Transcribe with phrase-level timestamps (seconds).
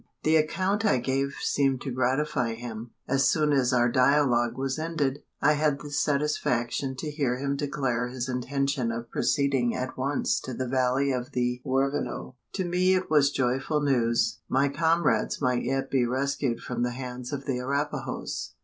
[0.23, 2.89] The account I gave seemed to gratify him.
[3.07, 8.07] As soon as our dialogue was ended, I had the satisfaction to hear him declare
[8.07, 12.33] his intention of proceeding at once to the valley of the Huerfano!
[12.53, 17.31] To me it was joyful news: my comrades might yet be rescued from the hands
[17.31, 18.55] of the Arapahoes?